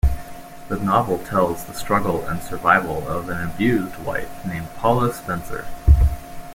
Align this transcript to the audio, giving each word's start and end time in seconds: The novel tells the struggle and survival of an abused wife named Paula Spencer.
The 0.67 0.79
novel 0.79 1.19
tells 1.19 1.65
the 1.65 1.75
struggle 1.75 2.25
and 2.25 2.41
survival 2.41 3.07
of 3.07 3.29
an 3.29 3.47
abused 3.47 3.97
wife 3.97 4.43
named 4.43 4.73
Paula 4.77 5.13
Spencer. 5.13 5.67